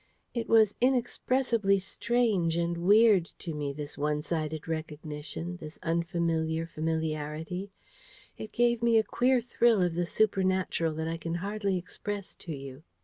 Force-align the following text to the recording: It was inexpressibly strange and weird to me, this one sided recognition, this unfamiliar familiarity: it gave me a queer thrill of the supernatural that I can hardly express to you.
It 0.33 0.49
was 0.49 0.73
inexpressibly 0.81 1.77
strange 1.77 2.57
and 2.57 2.75
weird 2.75 3.25
to 3.37 3.53
me, 3.53 3.71
this 3.71 3.99
one 3.99 4.23
sided 4.23 4.67
recognition, 4.67 5.57
this 5.57 5.77
unfamiliar 5.83 6.65
familiarity: 6.65 7.69
it 8.35 8.51
gave 8.51 8.81
me 8.81 8.97
a 8.97 9.03
queer 9.03 9.41
thrill 9.41 9.83
of 9.83 9.93
the 9.93 10.07
supernatural 10.07 10.95
that 10.95 11.07
I 11.07 11.17
can 11.17 11.35
hardly 11.35 11.77
express 11.77 12.33
to 12.37 12.51
you. 12.51 12.81